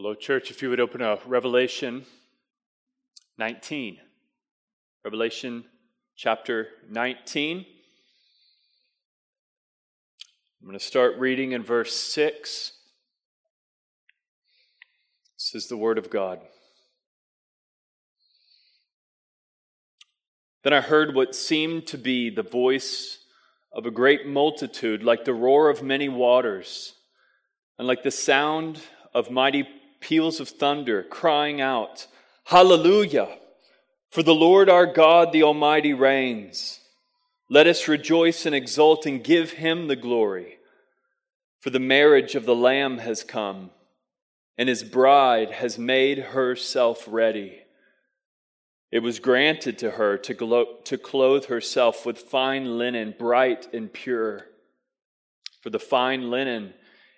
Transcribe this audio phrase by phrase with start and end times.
[0.00, 0.52] Hello, church.
[0.52, 2.04] If you would open up Revelation
[3.36, 3.98] 19.
[5.04, 5.64] Revelation
[6.14, 7.66] chapter 19.
[10.60, 12.74] I'm going to start reading in verse 6.
[15.36, 16.42] This is the Word of God.
[20.62, 23.18] Then I heard what seemed to be the voice
[23.72, 26.94] of a great multitude, like the roar of many waters,
[27.80, 28.80] and like the sound
[29.12, 29.66] of mighty
[30.00, 32.06] peals of thunder, crying out,
[32.44, 33.28] Hallelujah!
[34.10, 36.80] For the Lord our God, the Almighty, reigns.
[37.50, 40.58] Let us rejoice and exult and give him the glory.
[41.60, 43.70] For the marriage of the Lamb has come,
[44.56, 47.60] and his bride has made herself ready.
[48.90, 53.92] It was granted to her to, glo- to clothe herself with fine linen, bright and
[53.92, 54.46] pure.
[55.60, 56.72] For the fine linen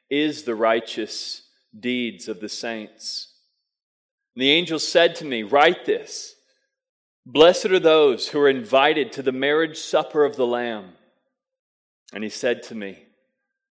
[0.08, 1.42] is the righteous
[1.79, 3.34] deeds of the saints.
[4.34, 6.34] And the angel said to me, Write this
[7.27, 10.92] Blessed are those who are invited to the marriage supper of the Lamb.
[12.12, 13.05] And he said to me,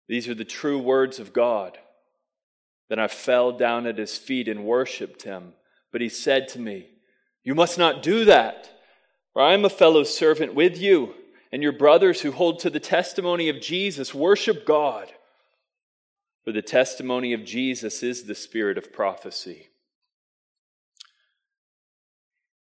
[0.08, 1.78] These are the true words of God.
[2.90, 5.54] Then I fell down at his feet and worshiped him.
[5.92, 6.90] But he said to me,
[7.44, 8.70] You must not do that,
[9.34, 11.14] for I am a fellow servant with you
[11.52, 14.14] and your brothers who hold to the testimony of Jesus.
[14.14, 15.12] Worship God.
[16.50, 19.68] For the testimony of Jesus is the spirit of prophecy.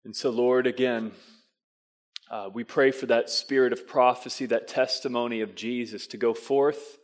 [0.05, 1.11] And so, Lord, again,
[2.31, 6.99] uh, we pray for that spirit of prophecy, that testimony of Jesus to go forth.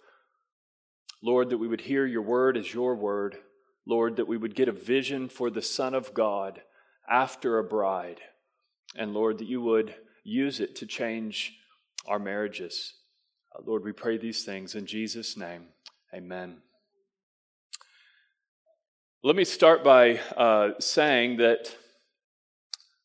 [1.21, 3.39] Lord, that we would hear your word as your word.
[3.85, 6.63] Lord, that we would get a vision for the Son of God
[7.11, 8.21] after a bride.
[8.95, 11.59] And Lord, that you would use it to change
[12.07, 12.95] our marriages.
[13.53, 15.65] Uh, Lord, we pray these things in Jesus' name.
[16.15, 16.59] Amen.
[19.25, 21.75] Let me start by uh, saying that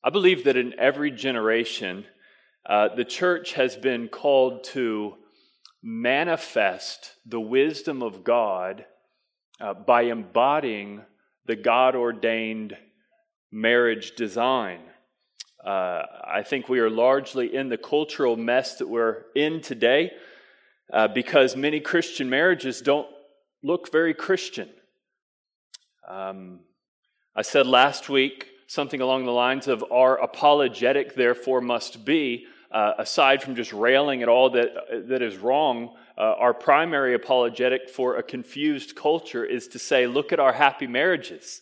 [0.03, 2.05] I believe that in every generation,
[2.69, 5.15] uh, the church has been called to
[5.81, 8.85] manifest the wisdom of God
[9.59, 11.01] uh, by embodying
[11.47, 12.77] the God ordained
[13.51, 14.81] marriage design.
[15.65, 20.11] Uh, I think we are largely in the cultural mess that we're in today
[20.93, 23.07] uh, because many Christian marriages don't
[23.63, 24.69] look very Christian.
[26.07, 26.59] Um,
[27.35, 32.93] I said last week something along the lines of our apologetic, therefore, must be, uh,
[32.97, 38.17] aside from just railing at all that, that is wrong, uh, our primary apologetic for
[38.17, 41.61] a confused culture is to say, look at our happy marriages.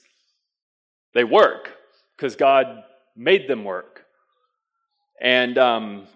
[1.13, 1.73] They work
[2.15, 2.83] because God
[3.15, 4.05] made them work.
[5.21, 6.07] And, um,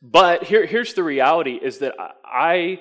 [0.00, 1.94] but here, here's the reality is that
[2.24, 2.80] I,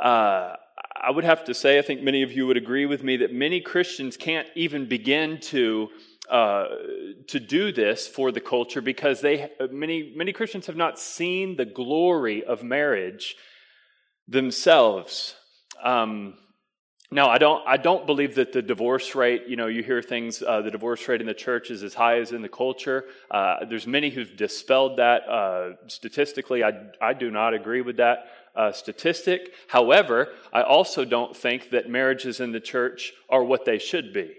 [0.00, 0.56] uh,
[1.02, 3.32] I would have to say, I think many of you would agree with me, that
[3.32, 5.88] many Christians can't even begin to.
[6.30, 6.68] Uh,
[7.26, 11.64] to do this for the culture because they many many Christians have not seen the
[11.64, 13.36] glory of marriage
[14.28, 15.34] themselves.
[15.82, 16.34] Um,
[17.12, 20.42] now, I don't, I don't believe that the divorce rate, you know, you hear things,
[20.42, 23.04] uh, the divorce rate in the church is as high as in the culture.
[23.30, 26.64] Uh, there's many who've dispelled that uh, statistically.
[26.64, 28.24] I, I do not agree with that
[28.54, 29.52] uh, statistic.
[29.68, 34.32] However, I also don't think that marriages in the church are what they should be.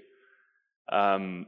[0.92, 1.48] Um,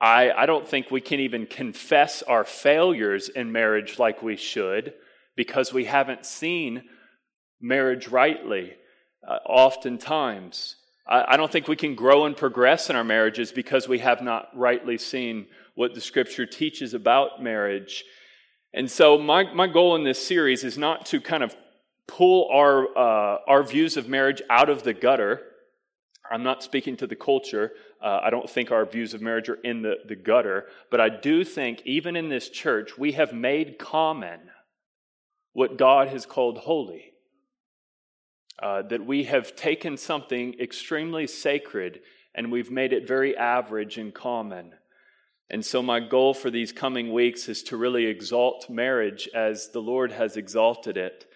[0.00, 4.94] I, I don't think we can even confess our failures in marriage like we should
[5.36, 6.84] because we haven't seen
[7.60, 8.74] marriage rightly
[9.26, 10.76] uh, oftentimes.
[11.06, 14.22] I, I don't think we can grow and progress in our marriages because we have
[14.22, 18.04] not rightly seen what the scripture teaches about marriage.
[18.74, 21.56] And so, my, my goal in this series is not to kind of
[22.06, 25.42] pull our, uh, our views of marriage out of the gutter.
[26.30, 27.72] I'm not speaking to the culture.
[28.02, 30.66] Uh, I don't think our views of marriage are in the, the gutter.
[30.90, 34.40] But I do think, even in this church, we have made common
[35.52, 37.12] what God has called holy.
[38.62, 42.00] Uh, that we have taken something extremely sacred
[42.36, 44.72] and we've made it very average and common.
[45.48, 49.80] And so, my goal for these coming weeks is to really exalt marriage as the
[49.80, 51.26] Lord has exalted it.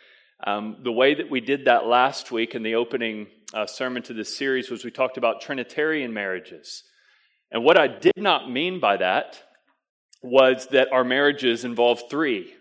[0.47, 4.15] Um, the way that we did that last week in the opening uh, sermon to
[4.15, 6.85] this series was we talked about Trinitarian marriages.
[7.51, 9.43] And what I did not mean by that
[10.23, 12.53] was that our marriages involve three,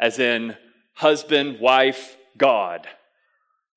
[0.00, 0.56] as in
[0.94, 2.86] husband, wife, God.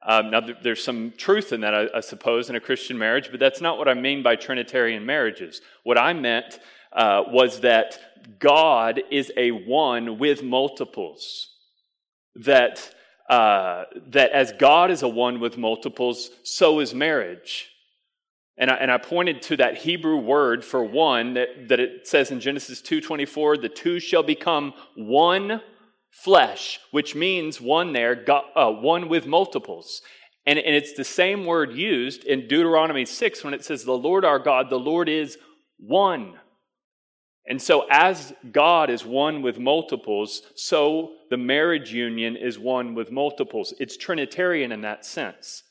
[0.03, 3.39] Um, now, there's some truth in that, I, I, suppose, in a Christian marriage, but
[3.39, 5.61] that's not what I mean by Trinitarian marriages.
[5.83, 6.59] What I meant
[6.91, 7.99] uh, was that
[8.39, 11.49] God is a one with multiples.
[12.35, 12.93] That,
[13.31, 17.69] uh, that as God is a one with multiples, so is marriage.
[18.57, 22.29] And I, and I pointed to that Hebrew word for one that, that it says
[22.29, 25.61] in Genesis 2.24, the two shall become one
[26.09, 30.01] flesh, which means one there, God, uh, one with multiples.
[30.45, 34.25] And, and it's the same word used in Deuteronomy 6 when it says, the Lord
[34.25, 35.37] our God, the Lord is
[35.77, 36.33] one.
[37.47, 43.11] And so, as God is one with multiples, so the marriage union is one with
[43.11, 43.73] multiples.
[43.79, 45.63] It's Trinitarian in that sense.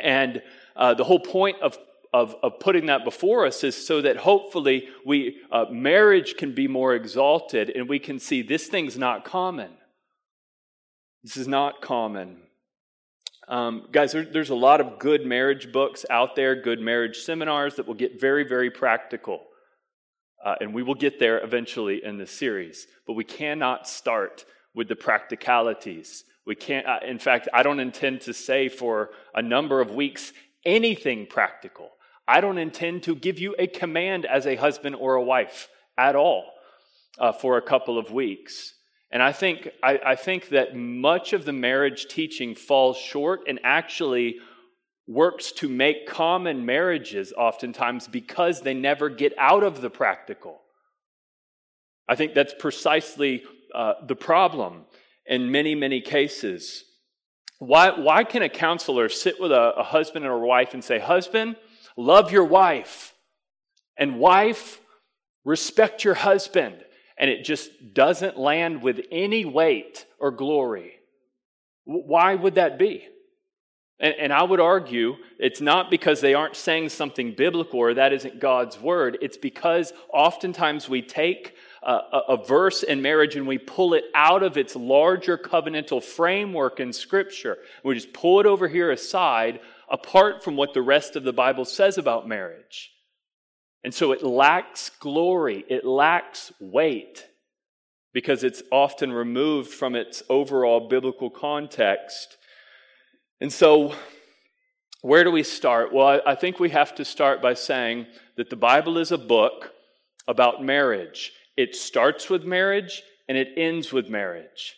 [0.00, 0.42] And
[0.76, 1.76] uh, the whole point of,
[2.12, 6.68] of, of, putting that before us is so that hopefully we, uh, marriage can be
[6.68, 9.70] more exalted and we can see this thing's not common.
[11.22, 12.38] This is not common.
[13.46, 17.76] Um, guys, there, there's a lot of good marriage books out there, good marriage seminars
[17.76, 19.42] that will get very, very practical.
[20.44, 22.86] Uh, and we will get there eventually in this series.
[23.06, 24.44] But we cannot start
[24.74, 26.24] with the practicalities.
[26.44, 30.32] We can't, uh, in fact, I don't intend to say for a number of weeks
[30.64, 31.90] anything practical.
[32.28, 36.14] I don't intend to give you a command as a husband or a wife at
[36.14, 36.44] all
[37.18, 38.74] uh, for a couple of weeks.
[39.10, 43.60] And I think, I, I think that much of the marriage teaching falls short and
[43.62, 44.36] actually
[45.06, 50.60] works to make common marriages oftentimes because they never get out of the practical.
[52.08, 53.42] I think that's precisely
[53.74, 54.84] uh, the problem
[55.26, 56.84] in many, many cases.
[57.58, 60.98] Why, why can a counselor sit with a, a husband and a wife and say,
[60.98, 61.56] Husband,
[61.96, 63.14] love your wife,
[63.96, 64.80] and wife,
[65.44, 66.76] respect your husband?
[67.16, 70.94] And it just doesn't land with any weight or glory.
[71.84, 73.06] Why would that be?
[74.00, 78.12] And, and, I would argue it's not because they aren't saying something biblical or that
[78.12, 79.18] isn't God's word.
[79.22, 81.54] It's because oftentimes we take
[81.84, 86.80] a, a verse in marriage and we pull it out of its larger covenantal framework
[86.80, 87.58] in Scripture.
[87.84, 91.64] We just pull it over here aside, apart from what the rest of the Bible
[91.64, 92.90] says about marriage.
[93.84, 97.26] And so it lacks glory, it lacks weight
[98.14, 102.38] because it's often removed from its overall biblical context.
[103.40, 103.94] And so,
[105.02, 105.92] where do we start?
[105.92, 109.72] Well, I think we have to start by saying that the Bible is a book
[110.26, 111.32] about marriage.
[111.56, 114.76] It starts with marriage and it ends with marriage.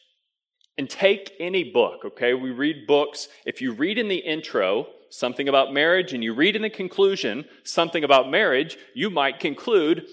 [0.78, 2.34] And take any book, okay?
[2.34, 3.28] We read books.
[3.46, 7.46] If you read in the intro something about marriage and you read in the conclusion
[7.64, 10.06] something about marriage, you might conclude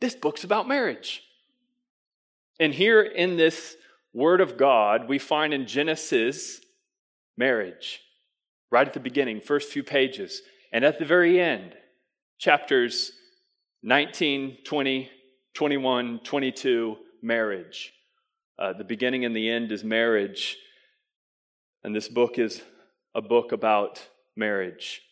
[0.00, 1.22] this book's about marriage.
[2.60, 3.76] And here in this
[4.12, 6.60] Word of God, we find in Genesis
[7.36, 8.00] marriage,
[8.70, 10.42] right at the beginning, first few pages.
[10.72, 11.74] And at the very end,
[12.38, 13.12] chapters
[13.82, 15.10] 19, 20,
[15.54, 17.92] 21, 22, marriage.
[18.58, 20.56] Uh, the beginning and the end is marriage.
[21.82, 22.62] And this book is
[23.14, 24.06] a book about
[24.36, 25.02] marriage.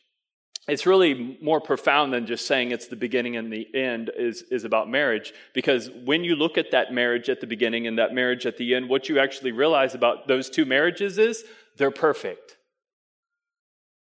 [0.68, 4.62] It's really more profound than just saying it's the beginning and the end is, is
[4.64, 5.32] about marriage.
[5.54, 8.75] Because when you look at that marriage at the beginning and that marriage at the
[8.75, 11.44] end, what you actually realize about those two marriages is
[11.76, 12.56] they're perfect.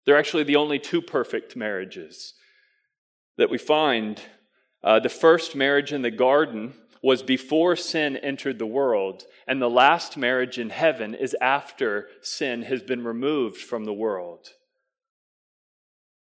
[0.06, 2.34] They're actually the only two perfect marriages
[3.38, 4.22] that we find
[4.84, 9.70] uh, the first marriage in the garden was before sin entered the world, and the
[9.70, 14.50] last marriage in heaven is after sin has been removed from the world.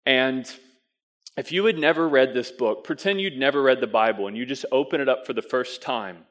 [0.05, 0.51] And
[1.37, 4.45] if you had never read this book, pretend you'd never read the Bible, and you
[4.45, 6.25] just open it up for the first time,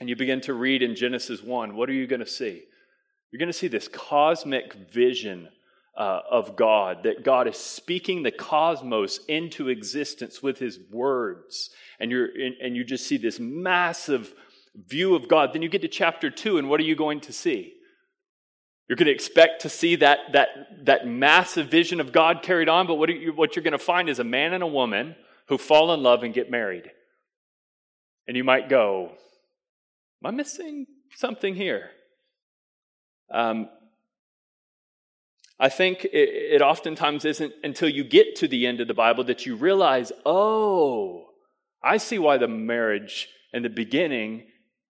[0.00, 2.64] and you begin to read in Genesis 1, what are you going to see?
[3.32, 5.48] You're going to see this cosmic vision
[5.96, 11.70] uh, of God, that God is speaking the cosmos into existence with his words.
[11.98, 12.28] And, you're,
[12.62, 14.32] and you just see this massive
[14.74, 15.52] view of God.
[15.52, 17.74] Then you get to chapter two, and what are you going to see?
[18.88, 20.48] You're going to expect to see that, that,
[20.84, 24.08] that massive vision of God carried on, but what, you, what you're going to find
[24.08, 25.14] is a man and a woman
[25.48, 26.90] who fall in love and get married.
[28.26, 29.12] And you might go,
[30.22, 30.86] Am I missing
[31.16, 31.90] something here?
[33.32, 33.68] Um,
[35.58, 39.24] I think it, it oftentimes isn't until you get to the end of the Bible
[39.24, 41.26] that you realize, oh,
[41.82, 44.44] I see why the marriage in the beginning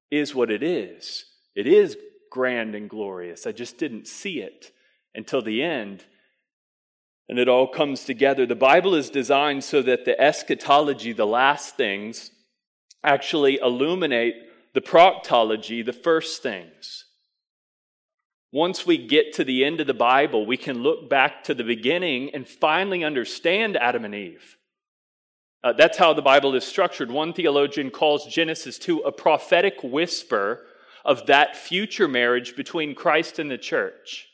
[0.09, 1.25] is what it is.
[1.55, 1.97] It is
[2.31, 3.45] grand and glorious.
[3.45, 4.71] I just didn't see it
[5.13, 6.05] until the end.
[7.29, 8.45] And it all comes together.
[8.45, 12.31] The Bible is designed so that the eschatology, the last things,
[13.03, 14.35] actually illuminate
[14.73, 17.05] the protology, the first things.
[18.51, 21.63] Once we get to the end of the Bible, we can look back to the
[21.63, 24.57] beginning and finally understand Adam and Eve.
[25.63, 27.09] Uh, that's how the Bible is structured.
[27.09, 30.65] One theologian calls Genesis 2 a prophetic whisper
[31.05, 34.27] of that future marriage between Christ and the church.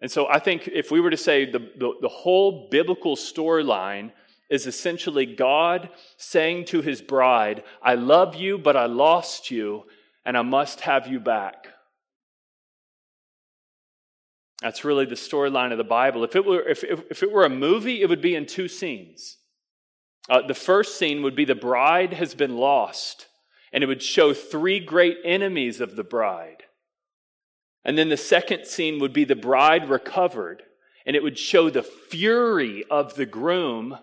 [0.00, 4.12] And so I think if we were to say the, the, the whole biblical storyline
[4.50, 9.84] is essentially God saying to his bride, I love you, but I lost you,
[10.24, 11.68] and I must have you back.
[14.64, 16.24] That's really the storyline of the Bible.
[16.24, 18.66] If it, were, if, if, if, it were a movie, it would be in two
[18.66, 19.36] scenes.
[20.30, 23.26] Uh, the first scene would be the bride has been lost,
[23.74, 26.62] and it would show three great enemies of the bride.
[27.84, 30.62] And then the second scene would be the bride recovered,
[31.04, 33.98] and it would show the fury of the groom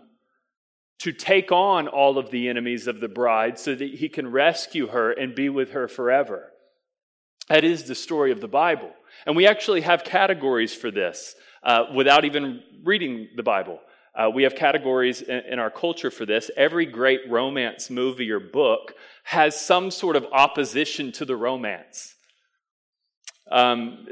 [0.99, 4.89] to take on all of the enemies of the bride so that he can rescue
[4.89, 6.51] her and be with her forever.
[7.49, 8.91] That is the story of the Bible.
[9.25, 13.79] And we actually have categories for this uh, without even reading the Bible.
[14.13, 16.51] Uh, we have categories in, in, our culture for this.
[16.57, 22.15] Every great romance movie or book has some sort of opposition to the romance
[23.51, 24.07] um,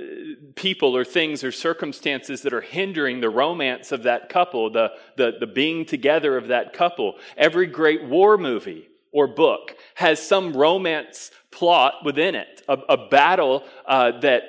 [0.56, 5.34] people or things or circumstances that are hindering the romance of that couple, the, the,
[5.40, 7.16] the being together of that couple.
[7.38, 13.64] Every great war movie or book has some romance plot within it, a, a battle
[13.86, 14.44] uh, that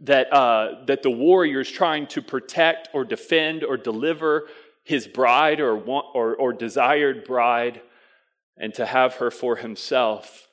[0.00, 4.48] that uh, that the warrior is trying to protect or defend or deliver
[4.82, 7.80] his bride or, want, or or desired bride,
[8.56, 10.48] and to have her for himself.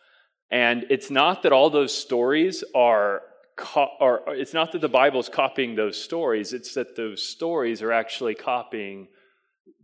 [0.50, 3.22] And it's not that all those stories are
[3.56, 7.82] co- or it's not that the Bible is copying those stories, it's that those stories
[7.82, 9.08] are actually copying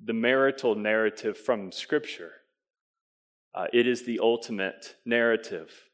[0.04, 2.32] the marital narrative from Scripture.
[3.56, 5.87] Uh, it is the ultimate narrative.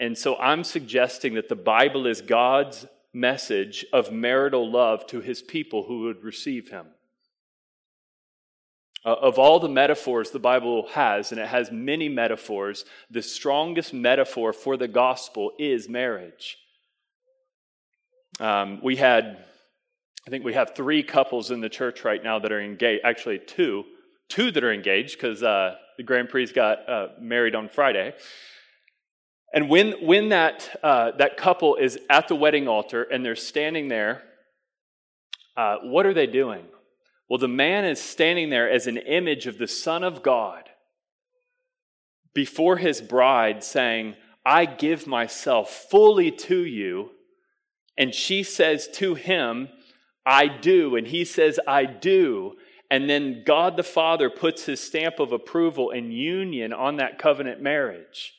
[0.00, 5.40] And so I'm suggesting that the Bible is God's message of marital love to his
[5.40, 6.86] people who would receive him.
[9.06, 13.92] Uh, of all the metaphors the Bible has, and it has many metaphors, the strongest
[13.92, 16.56] metaphor for the gospel is marriage.
[18.40, 19.44] Um, we had,
[20.26, 23.04] I think we have three couples in the church right now that are engaged.
[23.04, 23.84] Actually, two,
[24.28, 28.14] two that are engaged because uh, the Grand Prix got uh, married on Friday.
[29.54, 33.88] And when when that uh, that couple is at the wedding altar and they're standing
[33.88, 34.22] there,
[35.56, 36.66] uh, what are they doing?
[37.30, 40.68] Well, the man is standing there as an image of the Son of God
[42.34, 47.12] before his bride, saying, "I give myself fully to you."
[47.96, 49.68] And she says to him,
[50.26, 50.96] I do.
[50.96, 52.54] And he says, I do.
[52.90, 57.60] And then God the Father puts his stamp of approval and union on that covenant
[57.60, 58.32] marriage.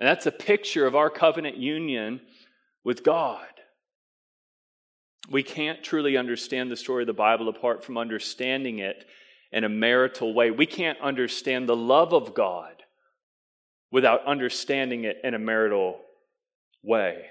[0.00, 2.20] And that's a picture of our covenant union
[2.84, 3.46] with God.
[5.30, 9.04] We can't truly understand the story of the Bible apart from understanding it
[9.50, 10.50] in a marital way.
[10.50, 12.82] We can't understand the love of God
[13.90, 16.00] without understanding it in a marital
[16.82, 17.26] way.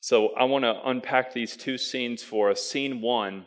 [0.00, 2.62] So I want to unpack these two scenes for us.
[2.62, 3.46] Scene one,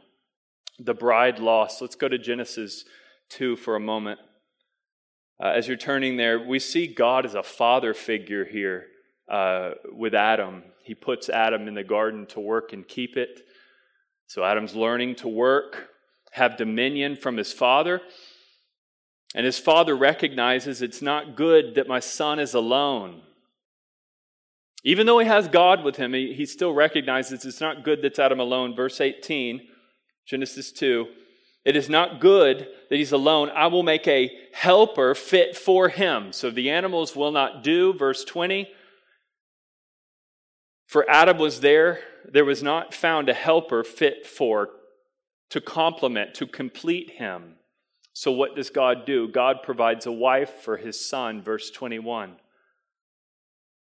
[0.77, 1.81] the bride lost.
[1.81, 2.83] Let's go to Genesis
[3.29, 4.19] 2 for a moment.
[5.41, 8.87] Uh, as you're turning there, we see God as a father figure here
[9.29, 10.63] uh, with Adam.
[10.83, 13.41] He puts Adam in the garden to work and keep it.
[14.27, 15.89] So Adam's learning to work,
[16.31, 18.01] have dominion from his father.
[19.33, 23.21] And his father recognizes it's not good that my son is alone.
[24.83, 28.19] Even though he has God with him, he, he still recognizes it's not good that's
[28.19, 28.75] Adam alone.
[28.75, 29.61] Verse 18,
[30.25, 31.05] Genesis 2.
[31.65, 33.49] It is not good that he's alone.
[33.49, 36.31] I will make a helper fit for him.
[36.31, 37.93] So the animals will not do.
[37.93, 38.67] Verse 20.
[40.87, 44.69] For Adam was there, there was not found a helper fit for,
[45.51, 47.55] to complement, to complete him.
[48.13, 49.27] So what does God do?
[49.27, 51.43] God provides a wife for his son.
[51.43, 52.37] Verse 21.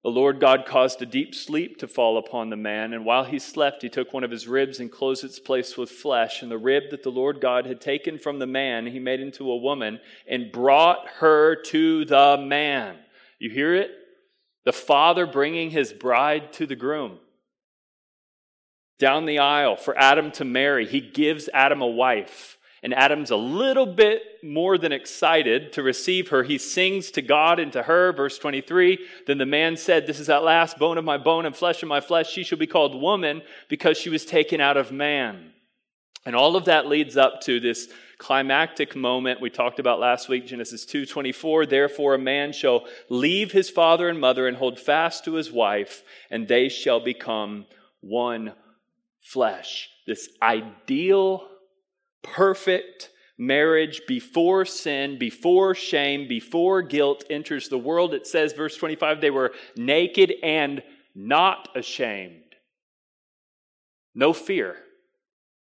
[0.02, 3.38] The Lord God caused a deep sleep to fall upon the man, and while he
[3.38, 6.42] slept, he took one of his ribs and closed its place with flesh.
[6.42, 9.48] And the rib that the Lord God had taken from the man, he made into
[9.50, 12.96] a woman and brought her to the man.
[13.38, 13.92] You hear it?
[14.64, 17.18] The father bringing his bride to the groom.
[18.98, 22.58] Down the aisle for Adam to marry, he gives Adam a wife.
[22.82, 26.42] And Adam's a little bit more than excited to receive her.
[26.42, 28.12] He sings to God and to her.
[28.12, 31.54] Verse 23 Then the man said, This is at last bone of my bone and
[31.54, 32.30] flesh of my flesh.
[32.30, 35.52] She shall be called woman because she was taken out of man.
[36.26, 40.46] And all of that leads up to this climactic moment we talked about last week
[40.46, 45.32] Genesis 2:24 therefore a man shall leave his father and mother and hold fast to
[45.32, 47.66] his wife and they shall become
[48.00, 48.52] one
[49.20, 51.48] flesh this ideal
[52.22, 58.14] perfect marriage before sin, before shame, before guilt enters the world.
[58.14, 60.82] It says, verse 25, they were naked and
[61.14, 62.54] not ashamed.
[64.14, 64.76] No fear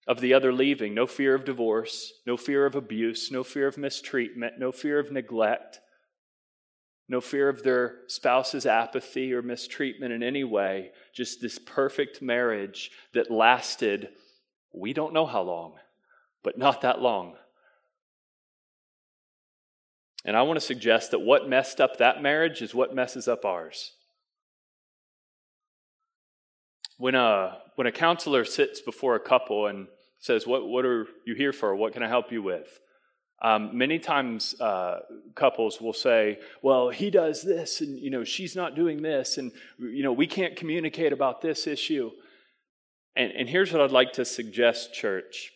[0.06, 3.78] of the other leaving, no fear of divorce, no fear of abuse, no fear of
[3.78, 5.80] mistreatment, no fear of neglect,
[7.08, 10.90] no fear of their spouse's apathy or mistreatment in any way.
[11.14, 14.10] Just this perfect marriage that lasted,
[14.74, 15.74] we don't know how long,
[16.46, 17.34] but not that long.
[20.24, 23.44] And I want to suggest that what messed up that marriage is what messes up
[23.44, 23.90] ours.
[26.98, 29.88] When a, when a counselor sits before a couple and
[30.20, 31.74] says, What, what are you here for?
[31.74, 32.78] What can I help you with?
[33.42, 35.00] Um, many times uh,
[35.34, 39.50] couples will say, Well, he does this, and you know, she's not doing this, and
[39.80, 42.12] you know, we can't communicate about this issue.
[43.16, 45.50] And, and here's what I'd like to suggest, church.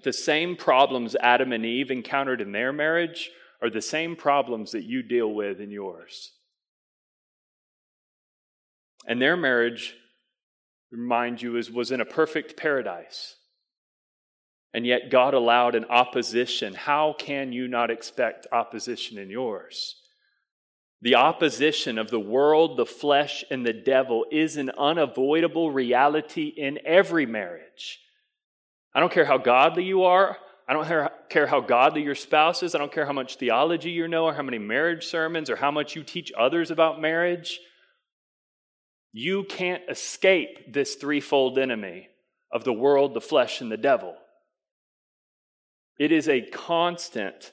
[0.00, 3.30] The same problems Adam and Eve encountered in their marriage
[3.60, 6.32] are the same problems that you deal with in yours.
[9.06, 9.94] And their marriage,
[10.90, 13.36] remind you, is, was in a perfect paradise.
[14.74, 16.74] And yet God allowed an opposition.
[16.74, 19.96] How can you not expect opposition in yours?
[21.02, 26.78] The opposition of the world, the flesh, and the devil is an unavoidable reality in
[26.86, 27.98] every marriage.
[28.94, 30.36] I don't care how godly you are.
[30.68, 32.74] I don't care how godly your spouse is.
[32.74, 35.70] I don't care how much theology you know or how many marriage sermons or how
[35.70, 37.60] much you teach others about marriage.
[39.12, 42.08] You can't escape this threefold enemy
[42.50, 44.14] of the world, the flesh, and the devil.
[45.98, 47.52] It is a constant,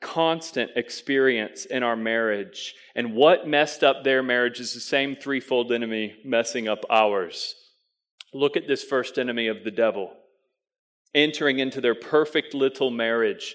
[0.00, 2.74] constant experience in our marriage.
[2.94, 7.54] And what messed up their marriage is the same threefold enemy messing up ours.
[8.32, 10.12] Look at this first enemy of the devil
[11.14, 13.54] entering into their perfect little marriage.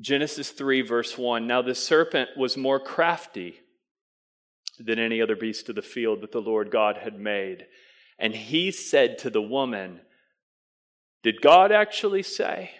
[0.00, 1.46] Genesis 3, verse 1.
[1.46, 3.60] Now the serpent was more crafty
[4.78, 7.66] than any other beast of the field that the Lord God had made.
[8.18, 10.00] And he said to the woman,
[11.22, 12.72] Did God actually say?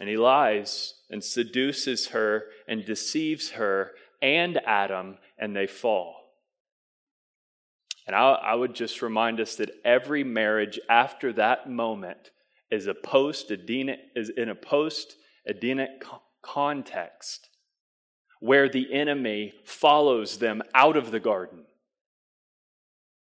[0.00, 6.23] And he lies and seduces her and deceives her and Adam, and they fall.
[8.06, 12.30] And I, I would just remind us that every marriage after that moment
[12.70, 16.04] is a post is in a post Edenic
[16.42, 17.48] context
[18.40, 21.64] where the enemy follows them out of the garden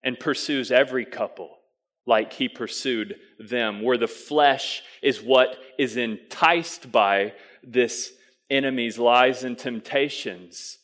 [0.02, 1.58] and pursues every couple
[2.06, 8.12] like he pursued them, where the flesh is what is enticed by this
[8.48, 10.78] enemy's lies and temptations.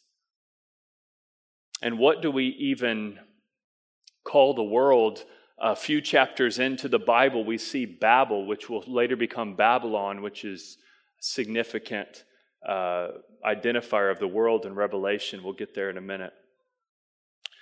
[1.83, 3.19] And what do we even
[4.27, 5.25] call the world.
[5.59, 10.45] A few chapters into the Bible, we see Babel, which will later become Babylon, which
[10.45, 10.77] is
[11.19, 12.25] a significant
[12.69, 13.09] uh,
[13.43, 15.43] identifier of the world in Revelation.
[15.43, 16.35] We'll get there in a minute.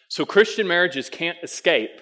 [0.09, 2.00] So, Christian marriages can't escape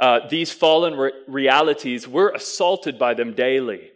[0.00, 2.08] uh, these fallen re- realities.
[2.08, 3.90] We're assaulted by them daily.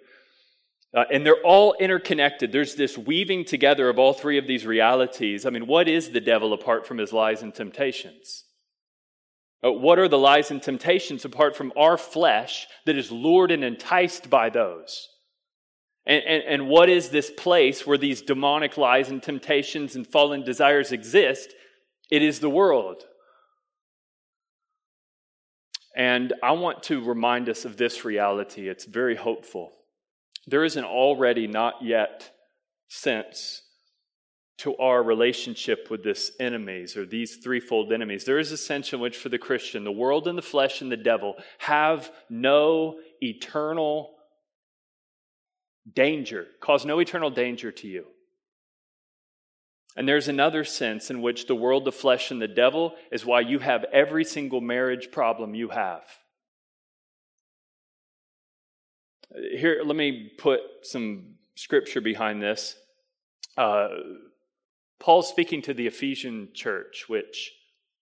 [0.95, 2.53] Uh, and they're all interconnected.
[2.53, 5.47] There's this weaving together of all three of these realities.
[5.47, 8.45] I mean, what is the devil apart from his lies and temptations?
[9.65, 13.63] Uh, what are the lies and temptations apart from our flesh that is lured and
[13.63, 15.09] enticed by those?
[16.05, 20.43] And, and, and what is this place where these demonic lies and temptations and fallen
[20.43, 21.55] desires exist?
[22.11, 23.05] It is the world.
[25.97, 28.69] And I want to remind us of this reality.
[28.69, 29.73] It's very hopeful.
[30.47, 32.33] There is an already not yet
[32.89, 33.62] sense
[34.59, 38.25] to our relationship with this enemies or these threefold enemies.
[38.25, 40.93] There is a sense in which, for the Christian, the world and the flesh and
[40.93, 44.11] the devil have no eternal
[45.93, 48.07] danger, cause no eternal danger to you.
[49.97, 53.41] And there's another sense in which the world, the flesh, and the devil is why
[53.41, 56.05] you have every single marriage problem you have.
[59.35, 62.77] Here, let me put some scripture behind this.
[63.57, 63.89] Uh,
[65.03, 67.51] Paul's speaking to the Ephesian church, which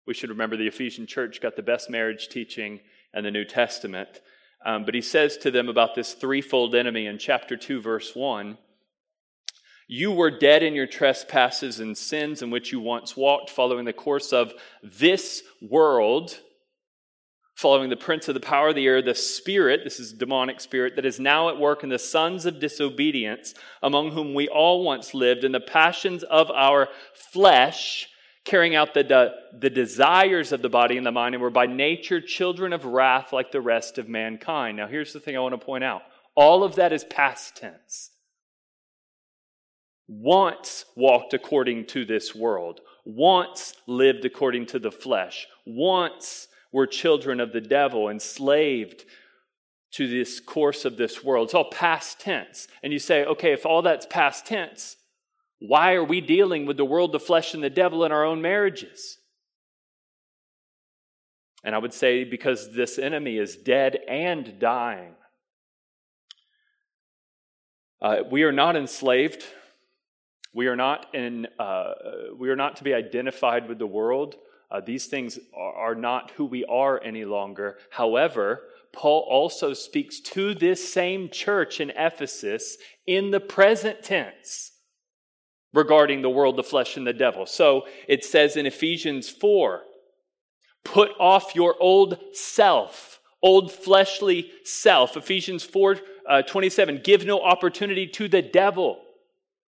[0.06, 2.80] we should remember the Ephesian church got the best marriage teaching
[3.14, 4.20] in the New Testament.
[4.66, 8.58] Um, but he says to them about this threefold enemy in chapter 2, verse 1
[9.88, 13.94] You were dead in your trespasses and sins in which you once walked, following the
[13.94, 16.38] course of this world
[17.60, 20.96] following the prince of the power of the air, the spirit, this is demonic spirit,
[20.96, 25.12] that is now at work in the sons of disobedience, among whom we all once
[25.12, 28.08] lived in the passions of our flesh,
[28.46, 31.66] carrying out the, the, the desires of the body and the mind, and were by
[31.66, 34.78] nature children of wrath like the rest of mankind.
[34.78, 36.00] Now, here's the thing I want to point out
[36.34, 38.10] all of that is past tense.
[40.08, 47.40] Once walked according to this world, once lived according to the flesh, once We're children
[47.40, 49.04] of the devil, enslaved
[49.92, 51.48] to this course of this world.
[51.48, 52.68] It's all past tense.
[52.82, 54.96] And you say, okay, if all that's past tense,
[55.58, 58.40] why are we dealing with the world, the flesh, and the devil in our own
[58.40, 59.18] marriages?
[61.64, 65.14] And I would say because this enemy is dead and dying.
[68.00, 69.44] Uh, we are not enslaved.
[70.54, 71.46] We are not in.
[71.58, 71.92] Uh,
[72.38, 74.36] we are not to be identified with the world.
[74.70, 77.76] Uh, these things are, not who we are any longer.
[77.90, 84.72] However, Paul also speaks to this same church in Ephesus in the present tense
[85.72, 87.46] regarding the world, the flesh, and the devil.
[87.46, 89.82] So it says in Ephesians 4
[90.84, 95.16] put off your old self, old fleshly self.
[95.16, 95.96] Ephesians 4
[96.28, 99.00] uh, 27 give no opportunity to the devil.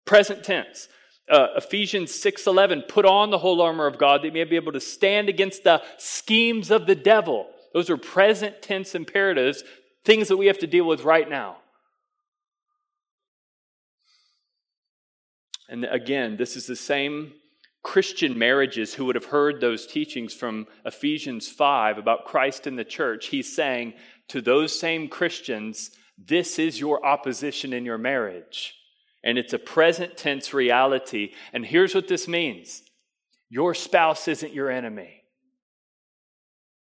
[0.04, 0.88] Present tense.
[1.30, 4.72] Uh, Ephesians 6:11 put on the whole armor of God that you may be able
[4.72, 7.50] to stand against the schemes of the devil.
[7.74, 9.62] Those are present tense imperatives,
[10.04, 11.58] things that we have to deal with right now.
[15.68, 17.34] And again, this is the same
[17.82, 22.84] Christian marriages who would have heard those teachings from Ephesians 5 about Christ and the
[22.84, 23.26] church.
[23.26, 23.94] He's saying
[24.28, 28.77] to those same Christians, this is your opposition in your marriage.
[29.24, 31.32] And it's a present tense reality.
[31.52, 32.82] And here's what this means
[33.50, 35.22] your spouse isn't your enemy.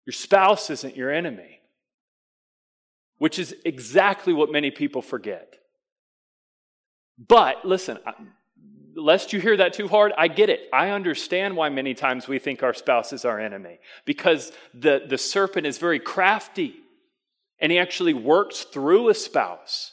[0.07, 1.61] Your spouse isn't your enemy,
[3.19, 5.55] which is exactly what many people forget.
[7.19, 7.99] But listen,
[8.95, 10.61] lest you hear that too hard, I get it.
[10.73, 15.19] I understand why many times we think our spouse is our enemy because the, the
[15.19, 16.75] serpent is very crafty
[17.61, 19.93] and he actually works through a spouse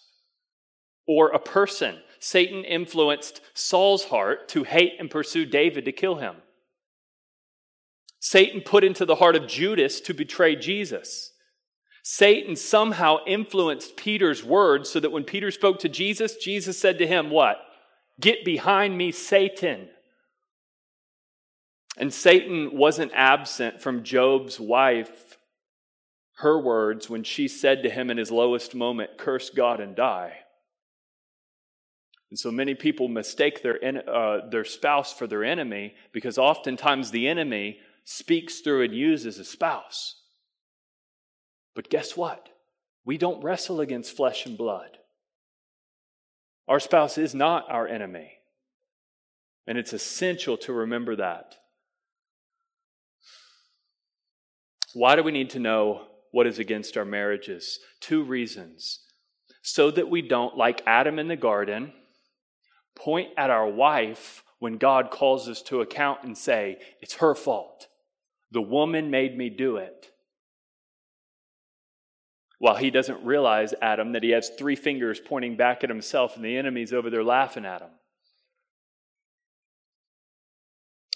[1.07, 1.97] or a person.
[2.25, 6.37] Satan influenced Saul's heart to hate and pursue David to kill him.
[8.19, 11.33] Satan put into the heart of Judas to betray Jesus.
[12.01, 17.05] Satan somehow influenced Peter's words so that when Peter spoke to Jesus, Jesus said to
[17.05, 17.57] him, What?
[18.19, 19.87] Get behind me, Satan.
[21.95, 25.37] And Satan wasn't absent from Job's wife,
[26.37, 30.39] her words, when she said to him in his lowest moment, Curse God and die.
[32.29, 37.27] And so many people mistake their, uh, their spouse for their enemy because oftentimes the
[37.27, 40.21] enemy speaks through and uses a spouse.
[41.75, 42.49] But guess what?
[43.05, 44.97] We don't wrestle against flesh and blood.
[46.67, 48.31] Our spouse is not our enemy.
[49.67, 51.55] And it's essential to remember that.
[54.93, 57.79] Why do we need to know what is against our marriages?
[57.99, 59.01] Two reasons.
[59.61, 61.91] So that we don't, like Adam in the garden,
[62.95, 67.87] point at our wife when God calls us to account and say, It's her fault.
[68.51, 70.11] The woman made me do it.
[72.57, 76.45] While he doesn't realize, Adam, that he has three fingers pointing back at himself and
[76.45, 77.89] the enemy's over there laughing at him.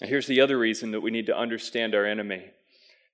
[0.00, 2.50] And here's the other reason that we need to understand our enemy.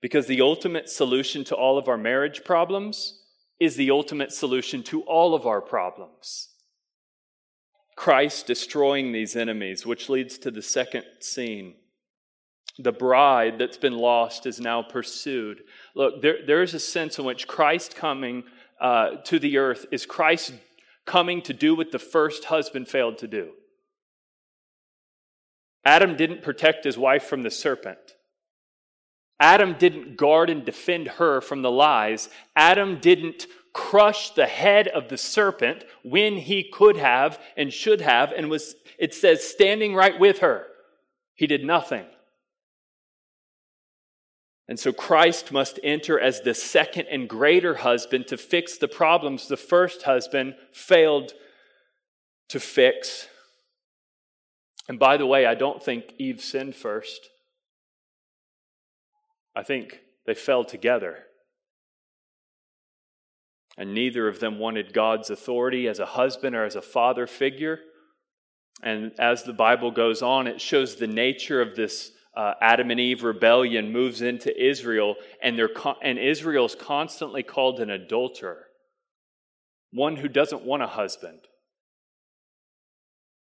[0.01, 3.23] Because the ultimate solution to all of our marriage problems
[3.59, 6.49] is the ultimate solution to all of our problems.
[7.97, 11.75] Christ destroying these enemies, which leads to the second scene.
[12.79, 15.63] The bride that's been lost is now pursued.
[15.95, 18.45] Look, there, there is a sense in which Christ coming
[18.79, 20.53] uh, to the earth is Christ
[21.07, 23.53] coming to do what the first husband failed to do.
[25.87, 27.99] Adam didn't protect his wife from the serpent.
[29.39, 32.29] Adam didn't guard and defend her from the lies.
[32.55, 38.33] Adam didn't crush the head of the serpent when he could have and should have
[38.33, 40.67] and was, it says, standing right with her.
[41.35, 42.07] He did nothing.
[44.67, 49.47] And so Christ must enter as the second and greater husband to fix the problems
[49.47, 51.35] the first husband failed
[52.49, 53.29] to fix.
[54.89, 57.29] And by the way, I don't think Eve sinned first.
[59.55, 61.25] I think they fell together.
[63.79, 67.81] And neither of them wanted God's authority as a husband or as a father figure.
[68.83, 73.01] And as the Bible goes on, it shows the nature of this uh, Adam and
[73.01, 78.65] Eve rebellion moves into Israel, and, they're con- and Israel's constantly called an adulterer,
[79.91, 81.39] one who doesn't want a husband,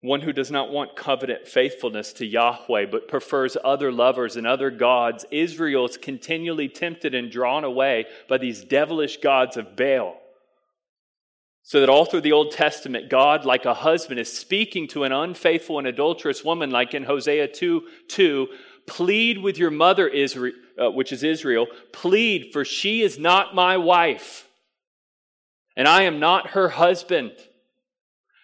[0.02, 4.70] one who does not want covenant faithfulness to Yahweh, but prefers other lovers and other
[4.70, 5.26] gods.
[5.30, 10.16] Israel is continually tempted and drawn away by these devilish gods of Baal.
[11.62, 15.12] So that all through the Old Testament, God, like a husband, is speaking to an
[15.12, 18.48] unfaithful and adulterous woman, like in Hosea 2 2,
[18.86, 23.76] plead with your mother, Israel, uh, which is Israel, plead, for she is not my
[23.76, 24.48] wife,
[25.76, 27.32] and I am not her husband,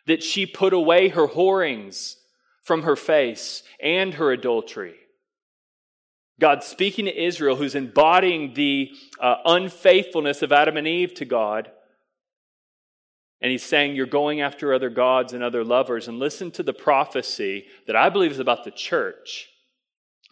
[0.07, 2.17] that she put away her whorings
[2.63, 4.95] from her face and her adultery.
[6.39, 8.91] God speaking to Israel, who's embodying the
[9.21, 11.71] uh, unfaithfulness of Adam and Eve to God.
[13.41, 16.09] And he's saying, You're going after other gods and other lovers.
[16.09, 19.49] And listen to the prophecy that I believe is about the church.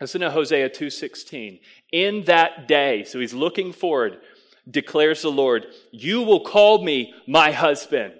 [0.00, 1.60] Listen to Hosea 2:16.
[1.92, 4.20] In that day, so he's looking forward,
[4.68, 8.14] declares the Lord, you will call me my husband,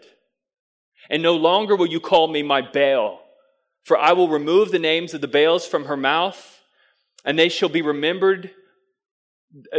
[1.10, 3.20] and no longer will you call me my Baal,
[3.84, 6.60] for I will remove the names of the Baals from her mouth,
[7.24, 8.50] and they shall be remembered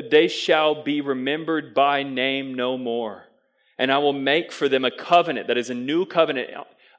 [0.10, 3.26] they shall be remembered by name no more.
[3.78, 6.50] And I will make for them a covenant that is a new covenant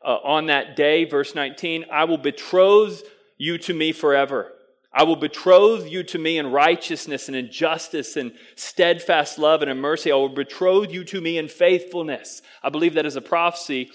[0.04, 3.02] uh, on that day verse 19, I will betroth
[3.38, 4.52] you to me forever.
[4.92, 9.70] I will betroth you to me in righteousness and in justice and steadfast love and
[9.70, 10.12] in mercy.
[10.12, 12.40] I will betroth you to me in faithfulness.
[12.62, 13.90] I believe that is a prophecy.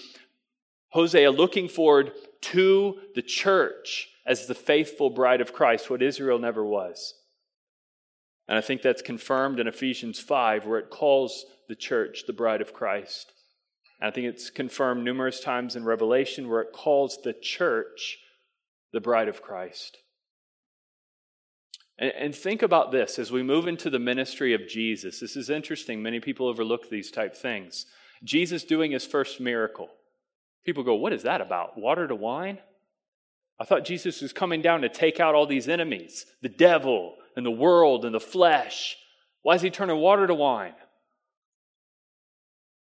[0.92, 6.64] Hosea looking forward to the church as the faithful bride of Christ, what Israel never
[6.64, 7.14] was.
[8.46, 12.60] And I think that's confirmed in Ephesians 5, where it calls the church the bride
[12.60, 13.32] of Christ.
[14.00, 18.18] And I think it's confirmed numerous times in Revelation, where it calls the church
[18.92, 19.96] the bride of Christ.
[21.98, 25.20] And, and think about this as we move into the ministry of Jesus.
[25.20, 26.02] This is interesting.
[26.02, 27.86] Many people overlook these type things.
[28.22, 29.88] Jesus doing his first miracle.
[30.64, 31.78] People go, What is that about?
[31.78, 32.58] Water to wine?
[33.58, 37.46] I thought Jesus was coming down to take out all these enemies the devil and
[37.46, 38.96] the world and the flesh.
[39.42, 40.74] Why is he turning water to wine?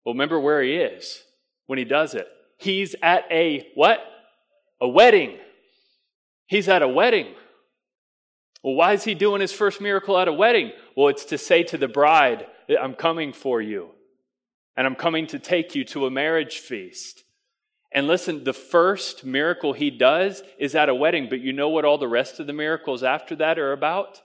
[0.04, 1.20] Well, remember where he is
[1.66, 2.28] when he does it.
[2.58, 4.00] He's at a what?
[4.80, 5.38] A wedding.
[6.46, 7.34] He's at a wedding.
[8.62, 10.72] Well, why is he doing his first miracle at a wedding?
[10.96, 12.46] Well, it's to say to the bride,
[12.80, 13.90] I'm coming for you,
[14.76, 17.22] and I'm coming to take you to a marriage feast.
[17.92, 21.84] And listen, the first miracle he does is at a wedding, but you know what
[21.84, 24.20] all the rest of the miracles after that are about?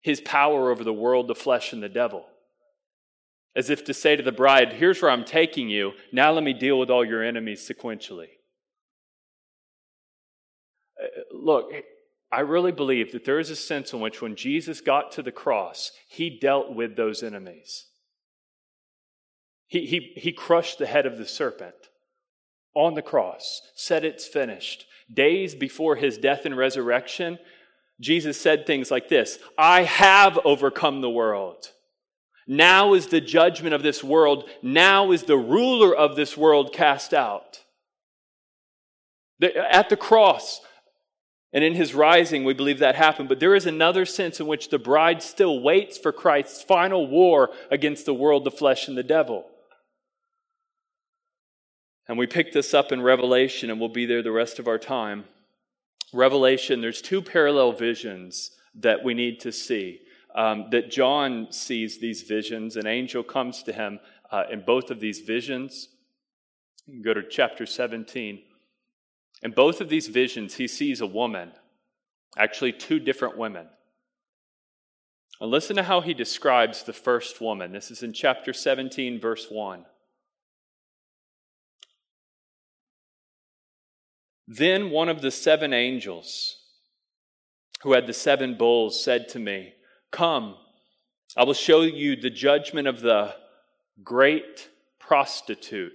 [0.00, 2.26] His power over the world, the flesh, and the devil.
[3.54, 5.92] As if to say to the bride, Here's where I'm taking you.
[6.12, 8.28] Now let me deal with all your enemies sequentially.
[11.00, 11.70] Uh, look,
[12.32, 15.30] I really believe that there is a sense in which when Jesus got to the
[15.30, 17.88] cross, he dealt with those enemies.
[19.66, 21.74] He, he, he crushed the head of the serpent
[22.74, 24.86] on the cross, said it's finished.
[25.12, 27.38] Days before his death and resurrection,
[28.00, 31.68] Jesus said things like this I have overcome the world.
[32.46, 34.48] Now is the judgment of this world.
[34.62, 37.60] Now is the ruler of this world cast out.
[39.40, 40.60] At the cross,
[41.52, 43.28] and in his rising, we believe that happened.
[43.28, 47.50] But there is another sense in which the bride still waits for Christ's final war
[47.70, 49.46] against the world, the flesh, and the devil.
[52.08, 54.78] And we pick this up in Revelation, and we'll be there the rest of our
[54.78, 55.24] time.
[56.12, 60.00] Revelation, there's two parallel visions that we need to see.
[60.34, 64.98] Um, that John sees these visions, an angel comes to him uh, in both of
[64.98, 65.88] these visions.
[66.86, 68.40] You can go to chapter 17.
[69.42, 71.52] In both of these visions, he sees a woman,
[72.38, 73.68] actually, two different women.
[75.40, 77.72] And listen to how he describes the first woman.
[77.72, 79.84] This is in chapter 17, verse 1.
[84.54, 86.58] Then one of the seven angels
[87.82, 89.72] who had the seven bowls said to me,
[90.10, 90.56] Come,
[91.34, 93.34] I will show you the judgment of the
[94.04, 95.92] great prostitute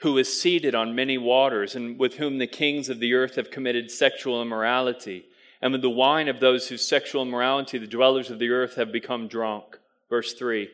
[0.00, 3.52] who is seated on many waters, and with whom the kings of the earth have
[3.52, 5.26] committed sexual immorality,
[5.62, 8.90] and with the wine of those whose sexual immorality the dwellers of the earth have
[8.90, 9.78] become drunk.
[10.10, 10.68] Verse 3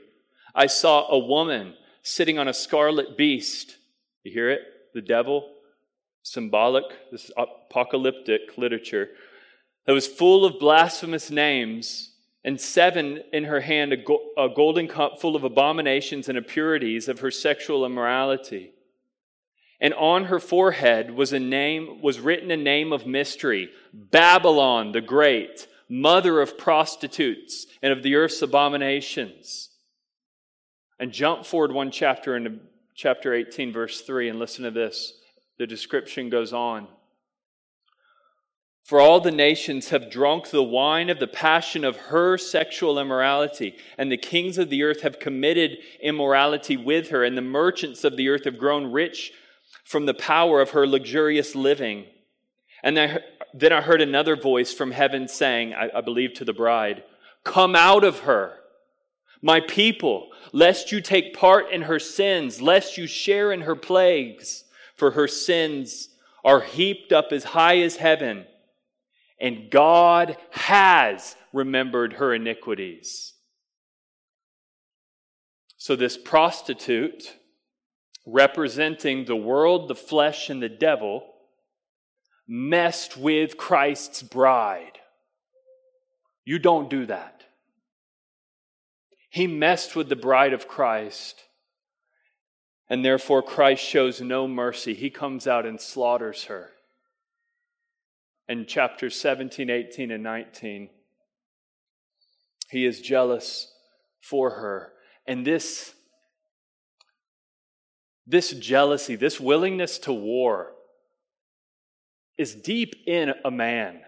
[0.55, 3.77] I saw a woman sitting on a scarlet beast.
[4.23, 4.63] You hear it?
[4.95, 5.51] The devil.
[6.25, 9.11] Symbolic, this apocalyptic literature.
[9.87, 12.11] That was full of blasphemous names,
[12.45, 17.09] and seven in her hand a, go- a golden cup full of abominations and impurities
[17.09, 18.73] of her sexual immorality
[19.81, 25.01] and on her forehead was a name was written a name of mystery babylon the
[25.01, 29.71] great mother of prostitutes and of the earth's abominations
[30.99, 32.59] and jump forward one chapter into
[32.95, 35.15] chapter 18 verse 3 and listen to this
[35.59, 36.89] the description goes on
[38.85, 43.77] for all the nations have drunk the wine of the passion of her sexual immorality,
[43.97, 48.19] and the kings of the earth have committed immorality with her, and the merchants of
[48.19, 49.33] the earth have grown rich
[49.85, 52.05] from the power of her luxurious living.
[52.83, 52.95] And
[53.55, 57.05] then I heard another voice from heaven saying, I, believe to the bride,
[57.43, 58.53] Come out of her,
[59.41, 64.65] my people, lest you take part in her sins, lest you share in her plagues,
[64.97, 66.09] for her sins
[66.45, 68.47] are heaped up as high as heaven,
[69.41, 73.33] and God has remembered her iniquities.
[75.77, 77.35] So, this prostitute,
[78.27, 81.27] representing the world, the flesh, and the devil,
[82.47, 84.99] messed with Christ's bride.
[86.45, 87.45] You don't do that.
[89.31, 91.43] He messed with the bride of Christ.
[92.89, 94.95] And therefore, Christ shows no mercy.
[94.95, 96.71] He comes out and slaughters her.
[98.47, 100.91] In chapters 17, 18, and 19,
[102.69, 103.73] he is jealous
[104.21, 104.93] for her.
[105.27, 105.95] And this,
[108.27, 110.73] this jealousy, this willingness to war,
[112.37, 114.01] is deep in a man.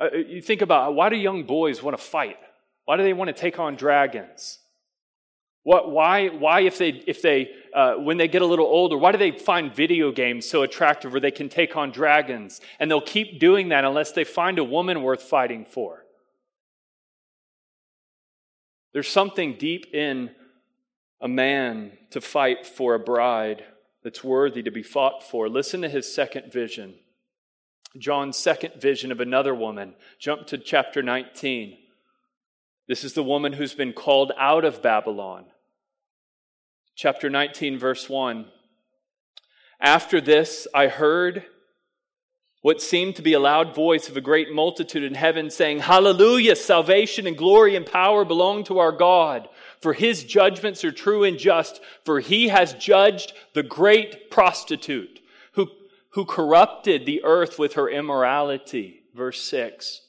[0.00, 2.38] Uh, you think about why do young boys want to fight?
[2.84, 4.58] Why do they want to take on dragons?
[5.66, 9.10] What, why, why, if they, if they uh, when they get a little older, why
[9.10, 12.60] do they find video games so attractive where they can take on dragons?
[12.78, 16.04] And they'll keep doing that unless they find a woman worth fighting for.
[18.92, 20.30] There's something deep in
[21.20, 23.64] a man to fight for a bride
[24.04, 25.48] that's worthy to be fought for.
[25.48, 26.94] Listen to his second vision.
[27.98, 29.94] John's second vision of another woman.
[30.20, 31.76] Jump to chapter 19.
[32.86, 35.46] This is the woman who's been called out of Babylon.
[36.96, 38.46] Chapter 19, verse 1.
[39.80, 41.44] After this, I heard
[42.62, 46.56] what seemed to be a loud voice of a great multitude in heaven saying, Hallelujah!
[46.56, 49.48] Salvation and glory and power belong to our God
[49.80, 55.20] for his judgments are true and just, for he has judged the great prostitute
[55.52, 55.68] who,
[56.10, 59.02] who corrupted the earth with her immorality.
[59.14, 60.00] Verse 6.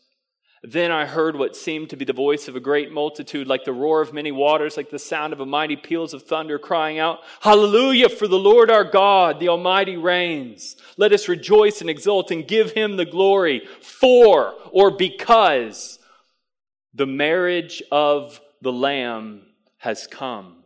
[0.64, 3.74] Then I heard what seemed to be the voice of a great multitude, like the
[3.74, 7.20] roar of many waters, like the sound of a mighty peals of thunder, crying out,
[7.42, 10.76] Hallelujah, for the Lord our God, the Almighty reigns.
[10.98, 16.00] Let us rejoice and exult and give him the glory, for or because
[16.94, 19.44] the marriage of the Lamb
[19.78, 20.64] has come.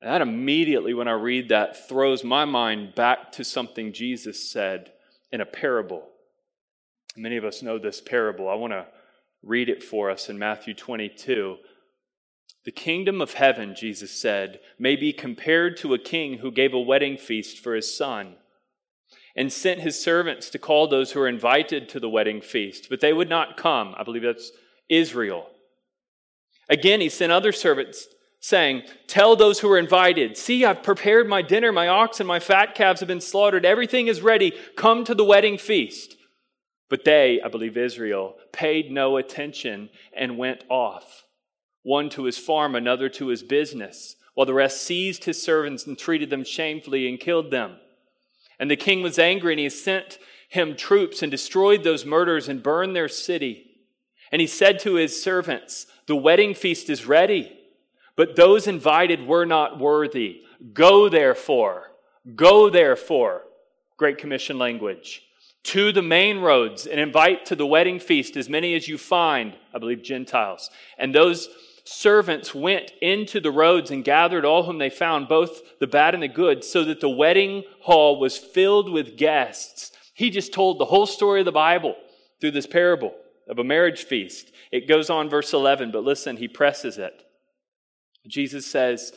[0.00, 4.92] That immediately, when I read that, throws my mind back to something Jesus said
[5.32, 6.10] in a parable.
[7.16, 8.48] Many of us know this parable.
[8.48, 8.86] I want to
[9.42, 11.56] read it for us in Matthew 22.
[12.64, 16.80] The kingdom of heaven, Jesus said, may be compared to a king who gave a
[16.80, 18.36] wedding feast for his son
[19.36, 23.00] and sent his servants to call those who were invited to the wedding feast, but
[23.00, 23.94] they would not come.
[23.98, 24.52] I believe that's
[24.88, 25.46] Israel.
[26.68, 28.06] Again, he sent other servants
[28.40, 32.40] saying, Tell those who are invited, See, I've prepared my dinner, my ox and my
[32.40, 36.16] fat calves have been slaughtered, everything is ready, come to the wedding feast.
[36.94, 41.24] But they, I believe Israel, paid no attention and went off,
[41.82, 45.98] one to his farm, another to his business, while the rest seized his servants and
[45.98, 47.78] treated them shamefully and killed them.
[48.60, 52.62] And the king was angry, and he sent him troops and destroyed those murderers and
[52.62, 53.72] burned their city.
[54.30, 57.58] And he said to his servants, The wedding feast is ready,
[58.14, 60.42] but those invited were not worthy.
[60.72, 61.90] Go therefore,
[62.36, 63.42] go therefore,
[63.96, 65.22] Great Commission language,
[65.64, 69.56] to the main roads and invite to the wedding feast as many as you find,
[69.72, 70.70] I believe Gentiles.
[70.98, 71.48] And those
[71.84, 76.22] servants went into the roads and gathered all whom they found, both the bad and
[76.22, 79.92] the good, so that the wedding hall was filled with guests.
[80.14, 81.96] He just told the whole story of the Bible
[82.40, 83.14] through this parable
[83.48, 84.52] of a marriage feast.
[84.70, 87.22] It goes on, verse 11, but listen, he presses it.
[88.26, 89.12] Jesus says,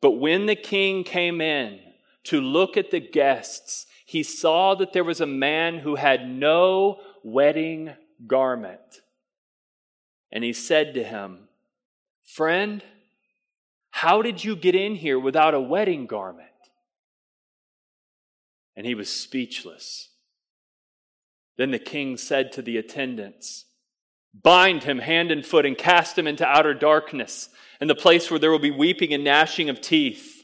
[0.00, 1.80] But when the king came in
[2.24, 6.98] to look at the guests, he saw that there was a man who had no
[7.22, 7.92] wedding
[8.26, 9.02] garment.
[10.32, 11.46] And he said to him,
[12.24, 12.82] Friend,
[13.92, 16.48] how did you get in here without a wedding garment?
[18.74, 20.08] And he was speechless.
[21.56, 23.66] Then the king said to the attendants,
[24.34, 27.48] Bind him hand and foot and cast him into outer darkness,
[27.80, 30.39] in the place where there will be weeping and gnashing of teeth.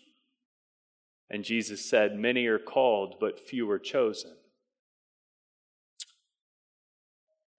[1.31, 4.33] And Jesus said, Many are called, but few are chosen.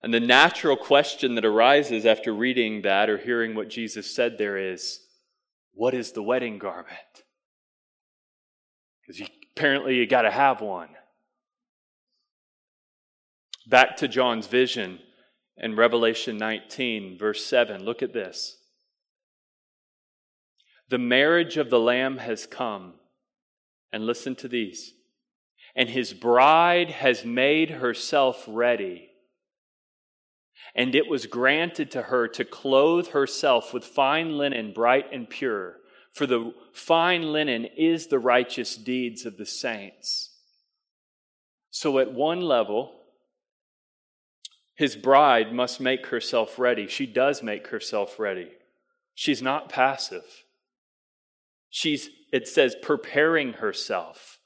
[0.01, 4.57] And the natural question that arises after reading that or hearing what Jesus said there
[4.57, 5.01] is,
[5.73, 6.91] What is the wedding garment?
[9.05, 10.89] Because apparently you got to have one.
[13.67, 14.99] Back to John's vision
[15.57, 17.83] in Revelation 19, verse 7.
[17.83, 18.57] Look at this.
[20.89, 22.93] The marriage of the Lamb has come.
[23.91, 24.93] And listen to these.
[25.77, 29.11] and his bride has made herself ready.
[30.73, 35.77] And it was granted to her to clothe herself with fine linen, bright and pure,
[36.11, 40.31] for the fine linen is the righteous deeds of the saints.
[41.69, 42.95] So, at one level,
[44.75, 46.87] his bride must make herself ready.
[46.87, 48.49] She does make herself ready.
[49.13, 50.43] She's not passive.
[51.69, 54.39] She's, it says, preparing herself.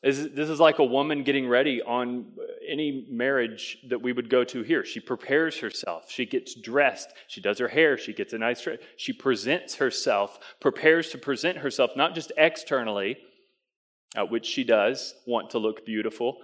[0.00, 2.26] This is like a woman getting ready on
[2.68, 4.84] any marriage that we would go to here.
[4.84, 6.08] She prepares herself.
[6.08, 7.08] She gets dressed.
[7.26, 7.98] She does her hair.
[7.98, 8.78] She gets a nice dress.
[8.96, 13.18] She presents herself, prepares to present herself, not just externally,
[14.14, 16.38] at which she does want to look beautiful,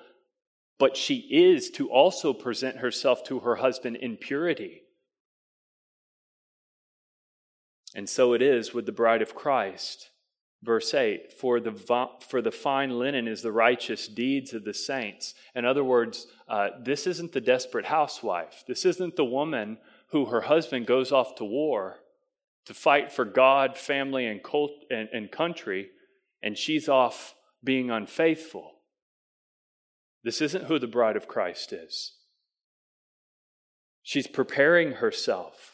[0.79, 4.81] but she is to also present herself to her husband in purity.
[7.95, 10.11] And so it is with the bride of Christ.
[10.63, 11.73] Verse 8 for the,
[12.27, 15.35] for the fine linen is the righteous deeds of the saints.
[15.55, 18.65] In other words, uh, this isn't the desperate housewife.
[18.67, 19.79] This isn't the woman
[20.09, 21.99] who her husband goes off to war
[22.67, 25.91] to fight for God, family, and, cult, and, and country,
[26.43, 28.73] and she's off being unfaithful.
[30.23, 32.13] This isn't who the bride of Christ is.
[34.03, 35.74] She's preparing herself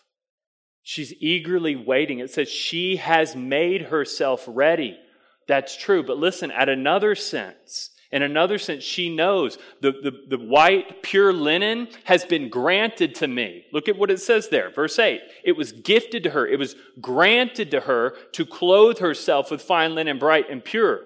[0.91, 2.19] She's eagerly waiting.
[2.19, 4.99] It says she has made herself ready.
[5.47, 6.03] That's true.
[6.03, 11.33] But listen, at another sense, in another sense, she knows the, the, the white, pure
[11.33, 13.67] linen has been granted to me.
[13.73, 14.69] Look at what it says there.
[14.73, 15.21] Verse 8.
[15.45, 16.45] It was gifted to her.
[16.45, 21.03] It was granted to her to clothe herself with fine linen, bright and pure.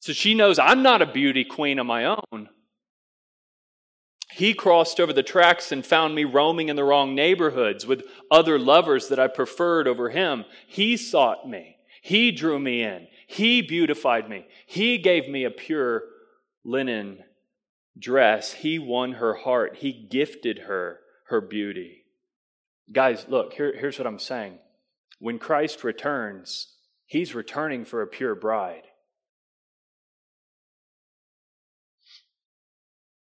[0.00, 2.50] So she knows I'm not a beauty queen of my own.
[4.30, 8.58] He crossed over the tracks and found me roaming in the wrong neighborhoods with other
[8.58, 10.44] lovers that I preferred over him.
[10.66, 11.76] He sought me.
[12.02, 13.08] He drew me in.
[13.26, 14.46] He beautified me.
[14.66, 16.02] He gave me a pure
[16.64, 17.24] linen
[17.98, 18.52] dress.
[18.52, 19.76] He won her heart.
[19.76, 22.04] He gifted her her beauty.
[22.92, 24.58] Guys, look, here, here's what I'm saying.
[25.18, 26.74] When Christ returns,
[27.04, 28.82] he's returning for a pure bride.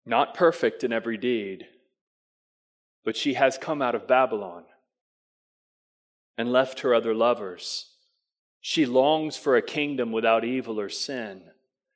[0.05, 1.65] Not perfect in every deed,
[3.03, 4.65] but she has come out of Babylon
[6.37, 7.91] and left her other lovers.
[8.61, 11.43] She longs for a kingdom without evil or sin.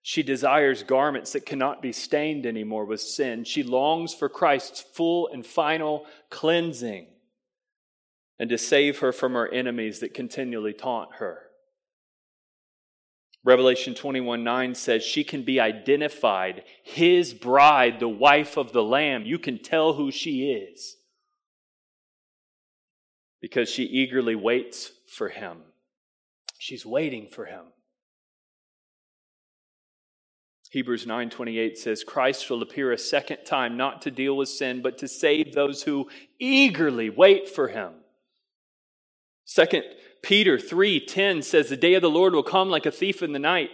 [0.01, 3.43] She desires garments that cannot be stained anymore with sin.
[3.43, 7.07] She longs for Christ's full and final cleansing
[8.39, 11.49] and to save her from her enemies that continually taunt her.
[13.44, 19.26] Revelation 21 9 says she can be identified, his bride, the wife of the Lamb.
[19.26, 20.98] You can tell who she is
[23.42, 25.60] because she eagerly waits for him.
[26.58, 27.66] She's waiting for him.
[30.72, 35.00] Hebrews 9:28 says Christ will appear a second time not to deal with sin but
[35.00, 37.94] to save those who eagerly wait for him.
[39.46, 39.84] Second
[40.22, 43.40] Peter 3:10 says the day of the Lord will come like a thief in the
[43.40, 43.72] night.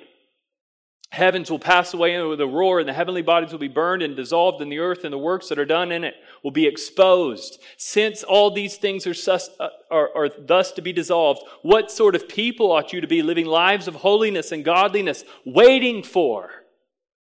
[1.12, 4.18] Heavens will pass away with a roar, and the heavenly bodies will be burned and
[4.18, 7.62] dissolved in the earth, and the works that are done in it will be exposed.
[7.78, 12.16] Since all these things are, sus, uh, are, are thus to be dissolved, what sort
[12.16, 16.50] of people ought you to be living lives of holiness and godliness, waiting for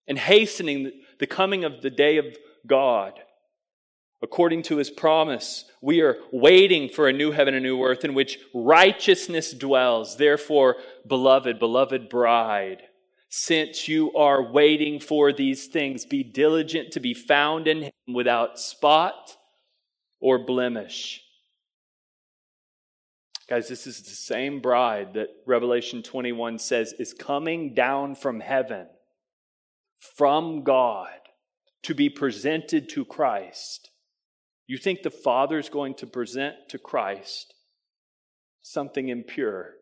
[0.09, 2.25] and hastening the coming of the day of
[2.67, 3.21] God?
[4.25, 8.15] According to his promise, we are waiting for a new heaven and new earth in
[8.15, 10.17] which righteousness dwells.
[10.17, 12.85] Therefore, beloved, beloved bride,
[13.29, 18.59] since you are waiting for these things, be diligent to be found in him without
[18.59, 19.37] spot
[20.21, 21.21] or blemish.
[23.47, 28.87] Guys, this is the same bride that Revelation 21 says is coming down from heaven,
[30.17, 31.11] from God,
[31.83, 33.91] to be presented to Christ.
[34.67, 37.55] You think the Father is going to present to Christ
[38.63, 39.75] something impure?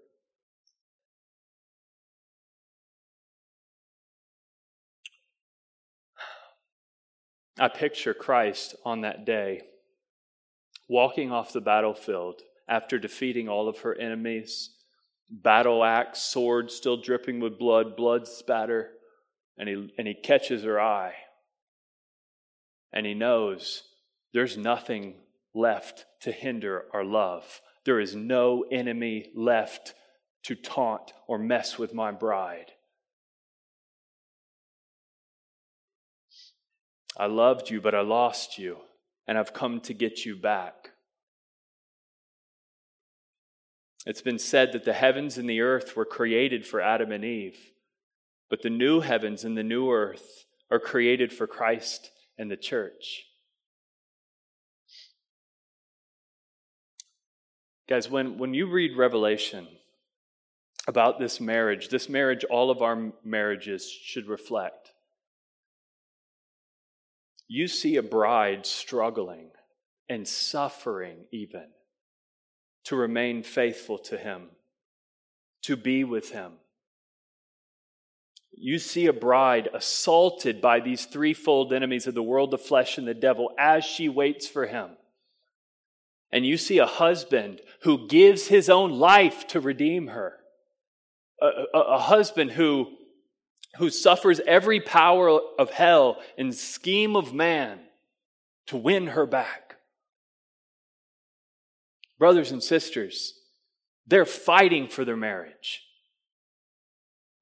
[7.58, 9.62] I picture Christ on that day
[10.88, 14.70] walking off the battlefield after defeating all of her enemies,
[15.30, 18.90] battle axe, sword still dripping with blood, blood spatter,
[19.56, 21.14] and he, and he catches her eye.
[22.92, 23.82] And he knows
[24.32, 25.14] there's nothing
[25.54, 27.60] left to hinder our love.
[27.84, 29.94] There is no enemy left
[30.44, 32.72] to taunt or mess with my bride.
[37.16, 38.78] I loved you, but I lost you,
[39.26, 40.90] and I've come to get you back.
[44.06, 47.58] It's been said that the heavens and the earth were created for Adam and Eve.
[48.52, 53.24] but the new heavens and the new earth are created for Christ and the church.
[57.88, 59.66] Guys, when, when you read Revelation
[60.86, 64.92] about this marriage, this marriage all of our marriages should reflect,
[67.48, 69.50] you see a bride struggling
[70.08, 71.66] and suffering even
[72.84, 74.48] to remain faithful to Him,
[75.62, 76.52] to be with Him.
[78.52, 83.06] You see a bride assaulted by these threefold enemies of the world, the flesh, and
[83.06, 84.90] the devil as she waits for Him.
[86.32, 90.38] And you see a husband who gives his own life to redeem her.
[91.40, 92.88] A, a, a husband who,
[93.76, 97.80] who suffers every power of hell and scheme of man
[98.66, 99.76] to win her back.
[102.18, 103.34] Brothers and sisters,
[104.06, 105.82] they're fighting for their marriage.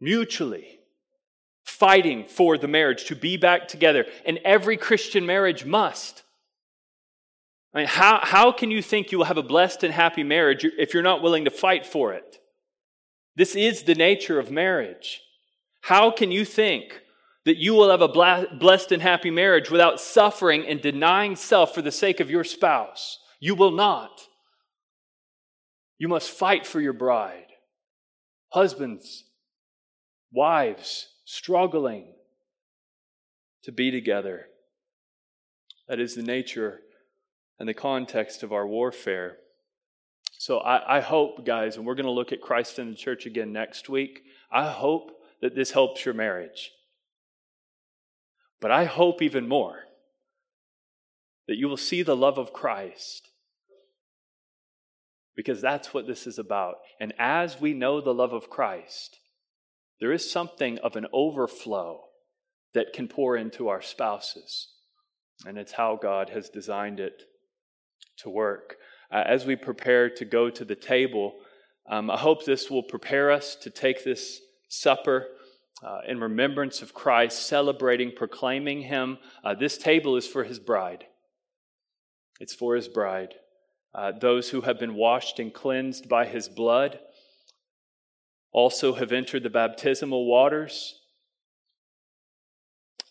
[0.01, 0.81] Mutually
[1.63, 4.05] fighting for the marriage to be back together.
[4.27, 6.23] And every Christian marriage must.
[7.73, 10.65] I mean, how, how can you think you will have a blessed and happy marriage
[10.65, 12.39] if you're not willing to fight for it?
[13.37, 15.21] This is the nature of marriage.
[15.83, 17.01] How can you think
[17.45, 18.09] that you will have a
[18.59, 23.19] blessed and happy marriage without suffering and denying self for the sake of your spouse?
[23.39, 24.21] You will not.
[25.97, 27.47] You must fight for your bride.
[28.49, 29.25] Husbands,
[30.33, 32.15] wives, struggling
[33.63, 34.47] to be together.
[35.89, 36.81] That is the nature
[37.61, 39.37] and the context of our warfare.
[40.39, 43.27] So I, I hope, guys, and we're going to look at Christ in the church
[43.27, 44.23] again next week.
[44.51, 46.73] I hope that this helps your marriage.
[48.61, 49.81] But I hope even more
[51.47, 53.29] that you will see the love of Christ
[55.37, 56.77] because that's what this is about.
[56.99, 59.19] And as we know the love of Christ,
[60.01, 62.05] there is something of an overflow
[62.73, 64.69] that can pour into our spouses.
[65.45, 67.25] And it's how God has designed it
[68.23, 68.77] to work.
[69.11, 71.35] Uh, as we prepare to go to the table,
[71.89, 75.27] um, I hope this will prepare us to take this supper
[75.83, 79.19] uh, in remembrance of Christ, celebrating, proclaiming Him.
[79.43, 81.05] Uh, this table is for His bride.
[82.39, 83.35] It's for His bride.
[83.95, 87.01] Uh, those who have been washed and cleansed by His blood
[88.53, 91.01] also have entered the baptismal waters.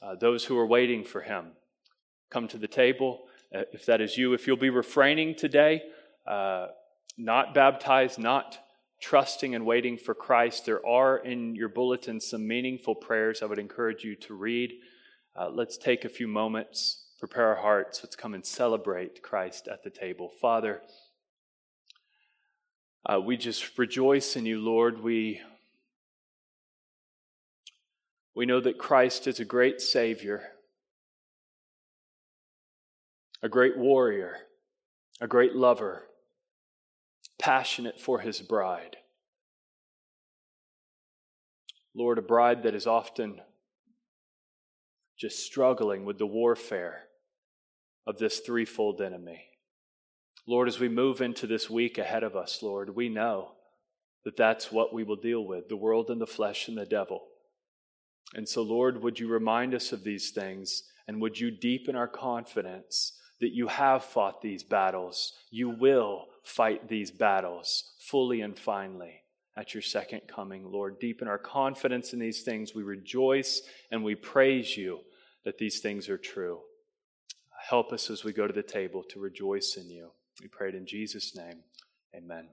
[0.02, 1.52] Uh, those who are waiting for him
[2.30, 3.22] come to the table.
[3.54, 5.82] Uh, if that is you, if you'll be refraining today,
[6.28, 6.68] uh,
[7.18, 8.60] not baptized, not
[9.02, 13.60] trusting and waiting for Christ, there are in your bulletin some meaningful prayers I would
[13.60, 14.74] encourage you to read.
[15.36, 18.02] Uh, let's take a few moments, prepare our hearts.
[18.04, 20.30] Let's come and celebrate Christ at the table.
[20.42, 20.82] Father,
[23.06, 25.02] uh, we just rejoice in you, Lord.
[25.02, 25.42] We,
[28.36, 30.44] we know that Christ is a great Savior,
[33.42, 34.38] a great warrior,
[35.22, 36.04] a great lover,
[37.40, 38.98] passionate for his bride.
[41.96, 43.42] Lord, a bride that is often
[45.18, 47.04] just struggling with the warfare
[48.08, 49.46] of this threefold enemy.
[50.48, 53.52] Lord, as we move into this week ahead of us, Lord, we know
[54.26, 57.28] that that's what we will deal with the world and the flesh and the devil.
[58.34, 62.08] And so, Lord, would you remind us of these things and would you deepen our
[62.08, 65.34] confidence that you have fought these battles?
[65.52, 69.24] You will fight these battles fully and finally
[69.56, 71.00] at your second coming, Lord.
[71.00, 72.74] Deepen our confidence in these things.
[72.74, 73.62] We rejoice
[73.92, 75.00] and we praise you
[75.44, 76.60] that these things are true.
[77.70, 80.12] Help us as we go to the table to rejoice in you.
[80.42, 81.64] We pray it in Jesus' name.
[82.16, 82.48] Amen.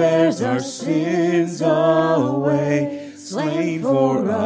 [0.00, 4.40] Bears our sins away, slain for us.